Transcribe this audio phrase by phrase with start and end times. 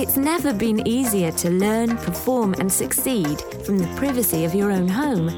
[0.00, 4.88] It's never been easier to learn, perform, and succeed from the privacy of your own
[4.88, 5.28] home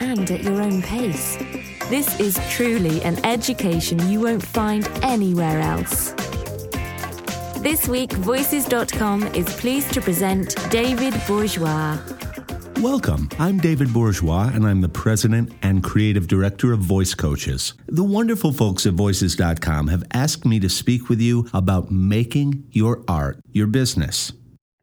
[0.00, 1.36] and at your own pace.
[1.88, 6.14] This is truly an education you won't find anywhere else.
[7.62, 11.96] This week, Voices.com is pleased to present David Bourgeois.
[12.82, 13.28] Welcome.
[13.40, 17.74] I'm David Bourgeois, and I'm the president and creative director of Voice Coaches.
[17.88, 23.02] The wonderful folks at Voices.com have asked me to speak with you about making your
[23.08, 24.32] art your business.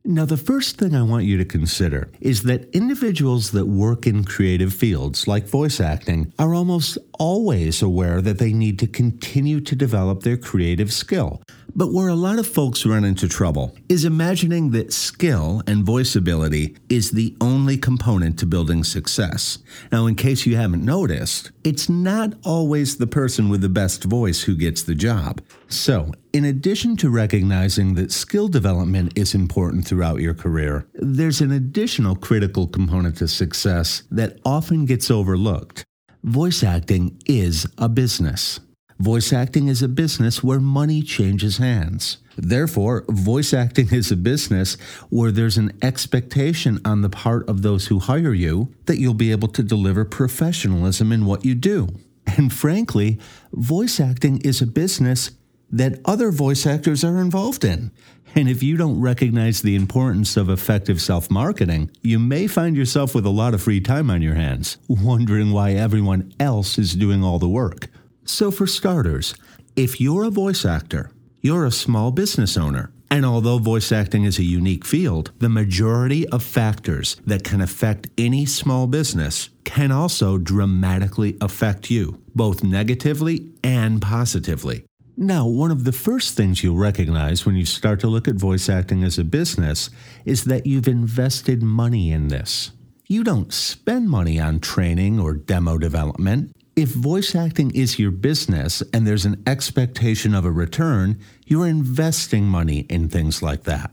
[0.04, 4.26] Now, the first thing I want you to consider is that individuals that work in
[4.26, 9.76] creative fields like voice acting are almost always aware that they need to continue to
[9.76, 11.42] develop their creative skill.
[11.78, 16.16] But where a lot of folks run into trouble is imagining that skill and voice
[16.16, 19.58] ability is the only component to building success.
[19.92, 24.44] Now, in case you haven't noticed, it's not always the person with the best voice
[24.44, 25.42] who gets the job.
[25.68, 31.52] So, in addition to recognizing that skill development is important throughout your career, there's an
[31.52, 35.85] additional critical component to success that often gets overlooked.
[36.26, 38.60] Voice acting is a business.
[38.98, 42.18] Voice acting is a business where money changes hands.
[42.36, 44.74] Therefore, voice acting is a business
[45.12, 49.30] where there's an expectation on the part of those who hire you that you'll be
[49.30, 51.90] able to deliver professionalism in what you do.
[52.26, 53.20] And frankly,
[53.54, 55.30] voice acting is a business
[55.76, 57.92] that other voice actors are involved in.
[58.34, 63.14] And if you don't recognize the importance of effective self marketing, you may find yourself
[63.14, 67.24] with a lot of free time on your hands, wondering why everyone else is doing
[67.24, 67.88] all the work.
[68.24, 69.36] So, for starters,
[69.76, 72.92] if you're a voice actor, you're a small business owner.
[73.12, 78.08] And although voice acting is a unique field, the majority of factors that can affect
[78.18, 84.86] any small business can also dramatically affect you, both negatively and positively.
[85.18, 88.68] Now, one of the first things you'll recognize when you start to look at voice
[88.68, 89.90] acting as a business
[90.26, 92.72] is that you've invested money in this.
[93.08, 96.52] You don't spend money on training or demo development.
[96.76, 102.44] If voice acting is your business and there's an expectation of a return, you're investing
[102.44, 103.92] money in things like that.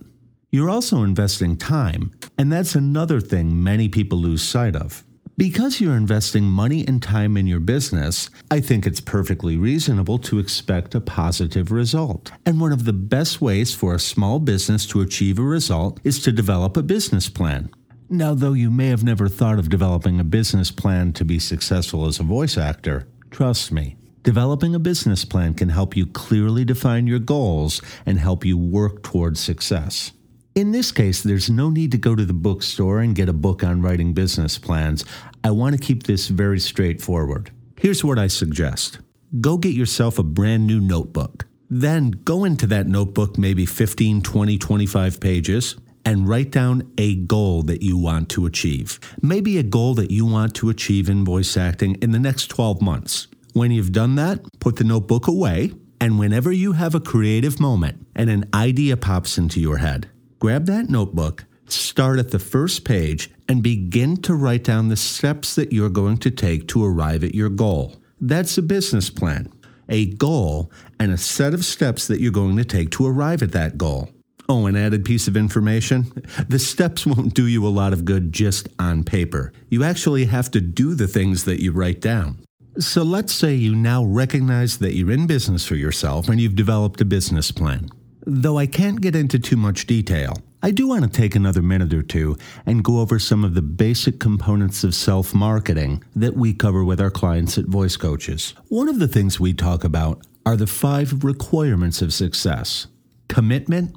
[0.50, 5.04] You're also investing time, and that's another thing many people lose sight of.
[5.42, 10.38] Because you're investing money and time in your business, I think it's perfectly reasonable to
[10.38, 12.30] expect a positive result.
[12.46, 16.22] And one of the best ways for a small business to achieve a result is
[16.22, 17.70] to develop a business plan.
[18.08, 22.06] Now, though you may have never thought of developing a business plan to be successful
[22.06, 27.08] as a voice actor, trust me, developing a business plan can help you clearly define
[27.08, 30.12] your goals and help you work towards success.
[30.54, 33.64] In this case, there's no need to go to the bookstore and get a book
[33.64, 35.02] on writing business plans.
[35.42, 37.50] I want to keep this very straightforward.
[37.80, 38.98] Here's what I suggest
[39.40, 41.46] go get yourself a brand new notebook.
[41.70, 47.62] Then go into that notebook, maybe 15, 20, 25 pages, and write down a goal
[47.62, 49.00] that you want to achieve.
[49.22, 52.82] Maybe a goal that you want to achieve in voice acting in the next 12
[52.82, 53.26] months.
[53.54, 58.06] When you've done that, put the notebook away, and whenever you have a creative moment
[58.14, 60.10] and an idea pops into your head,
[60.42, 65.54] grab that notebook, start at the first page, and begin to write down the steps
[65.54, 67.94] that you're going to take to arrive at your goal.
[68.20, 69.52] That's a business plan,
[69.88, 73.52] a goal, and a set of steps that you're going to take to arrive at
[73.52, 74.08] that goal.
[74.48, 76.12] Oh, an added piece of information
[76.48, 79.52] the steps won't do you a lot of good just on paper.
[79.68, 82.44] You actually have to do the things that you write down.
[82.80, 87.00] So let's say you now recognize that you're in business for yourself and you've developed
[87.00, 87.90] a business plan.
[88.24, 91.92] Though I can't get into too much detail, I do want to take another minute
[91.92, 96.54] or two and go over some of the basic components of self marketing that we
[96.54, 98.54] cover with our clients at Voice Coaches.
[98.68, 102.86] One of the things we talk about are the five requirements of success
[103.26, 103.96] commitment,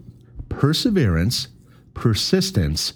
[0.50, 1.50] perseverance,
[1.94, 2.94] persistence,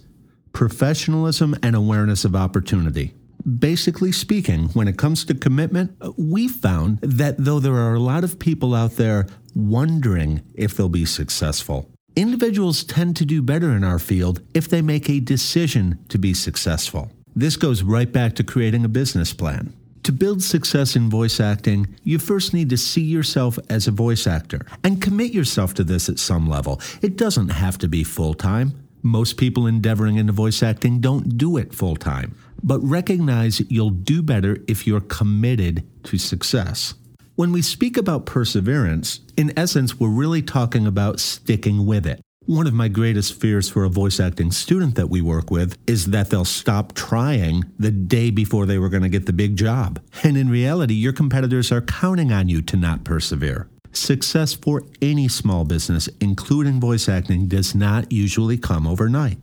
[0.51, 3.13] professionalism, and awareness of opportunity.
[3.45, 8.23] Basically speaking, when it comes to commitment, we found that though there are a lot
[8.23, 13.83] of people out there wondering if they'll be successful, individuals tend to do better in
[13.83, 17.11] our field if they make a decision to be successful.
[17.35, 19.73] This goes right back to creating a business plan.
[20.03, 24.27] To build success in voice acting, you first need to see yourself as a voice
[24.27, 26.81] actor and commit yourself to this at some level.
[27.01, 28.73] It doesn't have to be full time.
[29.01, 34.21] Most people endeavoring into voice acting don't do it full time, but recognize you'll do
[34.21, 36.93] better if you're committed to success.
[37.35, 42.19] When we speak about perseverance, in essence, we're really talking about sticking with it.
[42.45, 46.07] One of my greatest fears for a voice acting student that we work with is
[46.07, 50.01] that they'll stop trying the day before they were going to get the big job.
[50.23, 53.69] And in reality, your competitors are counting on you to not persevere.
[53.91, 59.37] Success for any small business, including voice acting, does not usually come overnight.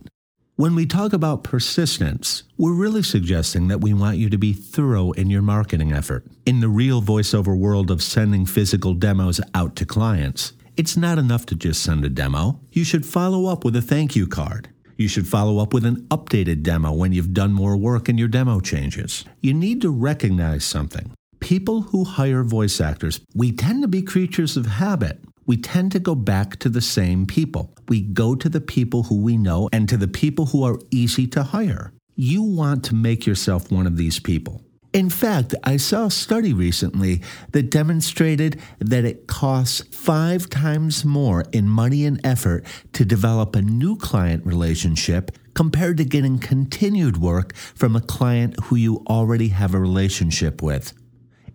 [0.57, 5.11] When we talk about persistence, we're really suggesting that we want you to be thorough
[5.11, 6.25] in your marketing effort.
[6.47, 11.45] In the real voiceover world of sending physical demos out to clients, it's not enough
[11.45, 12.59] to just send a demo.
[12.71, 14.69] You should follow up with a thank you card.
[14.97, 18.27] You should follow up with an updated demo when you've done more work and your
[18.27, 19.25] demo changes.
[19.41, 21.11] You need to recognize something.
[21.39, 25.99] People who hire voice actors, we tend to be creatures of habit we tend to
[25.99, 27.73] go back to the same people.
[27.87, 31.25] We go to the people who we know and to the people who are easy
[31.27, 31.93] to hire.
[32.15, 34.61] You want to make yourself one of these people.
[34.93, 37.21] In fact, I saw a study recently
[37.51, 43.61] that demonstrated that it costs five times more in money and effort to develop a
[43.61, 49.73] new client relationship compared to getting continued work from a client who you already have
[49.73, 50.93] a relationship with.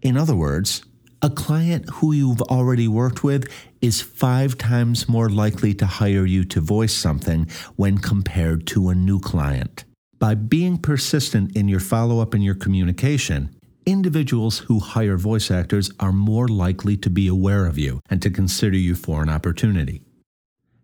[0.02, 0.84] In other words,
[1.22, 3.48] a client who you've already worked with
[3.80, 8.94] is five times more likely to hire you to voice something when compared to a
[8.94, 9.84] new client.
[10.18, 13.54] By being persistent in your follow up and your communication,
[13.86, 18.30] individuals who hire voice actors are more likely to be aware of you and to
[18.30, 20.02] consider you for an opportunity.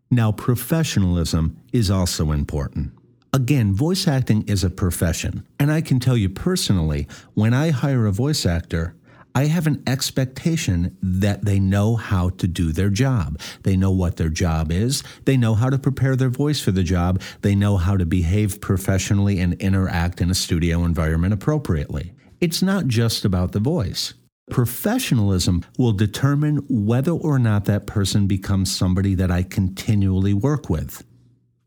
[0.08, 2.92] Now, professionalism is also important.
[3.32, 8.06] Again, voice acting is a profession, and I can tell you personally, when I hire
[8.06, 8.94] a voice actor,
[9.34, 13.38] I have an expectation that they know how to do their job.
[13.62, 15.02] They know what their job is.
[15.26, 17.20] They know how to prepare their voice for the job.
[17.42, 22.14] They know how to behave professionally and interact in a studio environment appropriately.
[22.40, 24.14] It's not just about the voice.
[24.50, 31.04] Professionalism will determine whether or not that person becomes somebody that I continually work with.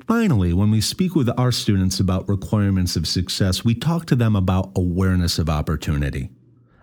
[0.08, 4.36] Finally, when we speak with our students about requirements of success, we talk to them
[4.36, 6.30] about awareness of opportunity.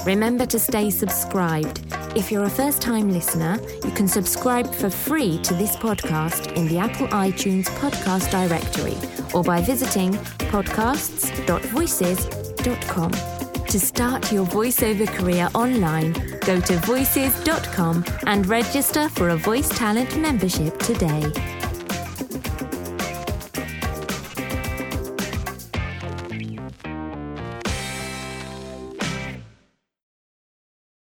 [0.07, 1.83] Remember to stay subscribed.
[2.17, 6.67] If you're a first time listener, you can subscribe for free to this podcast in
[6.67, 8.97] the Apple iTunes podcast directory
[9.35, 10.13] or by visiting
[10.53, 13.11] podcasts.voices.com.
[13.67, 20.17] To start your voiceover career online, go to voices.com and register for a voice talent
[20.17, 21.60] membership today.